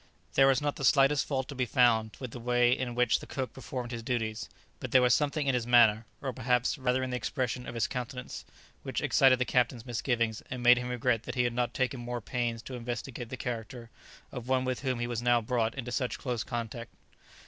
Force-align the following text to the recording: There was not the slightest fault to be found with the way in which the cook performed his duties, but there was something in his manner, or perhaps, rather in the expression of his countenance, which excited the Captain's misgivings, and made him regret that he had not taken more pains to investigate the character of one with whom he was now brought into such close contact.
There 0.33 0.47
was 0.47 0.61
not 0.61 0.77
the 0.77 0.83
slightest 0.83 1.27
fault 1.27 1.47
to 1.49 1.53
be 1.53 1.67
found 1.67 2.17
with 2.19 2.31
the 2.31 2.39
way 2.39 2.71
in 2.75 2.95
which 2.95 3.19
the 3.19 3.27
cook 3.27 3.53
performed 3.53 3.91
his 3.91 4.01
duties, 4.01 4.49
but 4.79 4.89
there 4.89 5.01
was 5.03 5.13
something 5.13 5.45
in 5.45 5.53
his 5.53 5.67
manner, 5.67 6.07
or 6.23 6.33
perhaps, 6.33 6.75
rather 6.79 7.03
in 7.03 7.11
the 7.11 7.15
expression 7.17 7.67
of 7.67 7.75
his 7.75 7.85
countenance, 7.85 8.43
which 8.81 8.99
excited 9.01 9.37
the 9.37 9.45
Captain's 9.45 9.85
misgivings, 9.85 10.41
and 10.49 10.63
made 10.63 10.79
him 10.79 10.89
regret 10.89 11.21
that 11.25 11.35
he 11.35 11.43
had 11.43 11.53
not 11.53 11.75
taken 11.75 11.99
more 11.99 12.19
pains 12.19 12.63
to 12.63 12.73
investigate 12.73 13.29
the 13.29 13.37
character 13.37 13.91
of 14.31 14.47
one 14.47 14.65
with 14.65 14.79
whom 14.79 14.97
he 14.99 15.05
was 15.05 15.21
now 15.21 15.39
brought 15.39 15.75
into 15.75 15.91
such 15.91 16.17
close 16.17 16.41
contact. 16.43 16.91